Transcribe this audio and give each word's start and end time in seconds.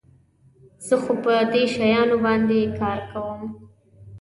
زه 0.87 0.95
خو 1.03 1.13
په 1.23 1.33
دې 1.51 1.63
شیانو 1.73 2.17
باندي 2.23 2.61
کار 2.79 2.99
کوم. 3.11 3.41